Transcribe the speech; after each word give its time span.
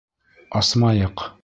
Асмайыҡ! 0.61 1.29